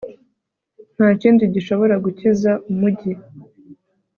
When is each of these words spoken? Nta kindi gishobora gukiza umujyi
Nta 0.95 1.07
kindi 1.21 1.43
gishobora 1.55 1.95
gukiza 2.03 2.51
umujyi 2.69 3.13